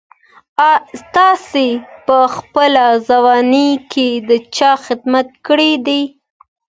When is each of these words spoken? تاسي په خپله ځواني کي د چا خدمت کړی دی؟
تاسي 1.15 1.69
په 2.05 2.17
خپله 2.35 2.85
ځواني 3.09 3.69
کي 3.91 4.07
د 4.29 4.31
چا 4.55 4.71
خدمت 4.85 5.27
کړی 5.47 5.71
دی؟ 5.87 6.01